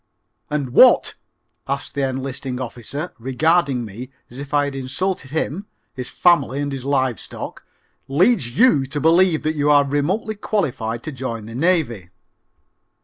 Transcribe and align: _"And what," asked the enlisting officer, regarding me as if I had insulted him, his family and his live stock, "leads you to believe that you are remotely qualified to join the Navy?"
_"And 0.49 0.71
what," 0.71 1.13
asked 1.67 1.93
the 1.93 2.09
enlisting 2.09 2.59
officer, 2.59 3.13
regarding 3.19 3.85
me 3.85 4.09
as 4.31 4.39
if 4.39 4.51
I 4.51 4.65
had 4.65 4.73
insulted 4.73 5.29
him, 5.29 5.67
his 5.93 6.09
family 6.09 6.59
and 6.59 6.71
his 6.71 6.83
live 6.83 7.19
stock, 7.19 7.63
"leads 8.07 8.57
you 8.57 8.87
to 8.87 8.99
believe 8.99 9.43
that 9.43 9.55
you 9.55 9.69
are 9.69 9.85
remotely 9.85 10.33
qualified 10.33 11.03
to 11.03 11.11
join 11.11 11.45
the 11.45 11.53
Navy?" 11.53 12.09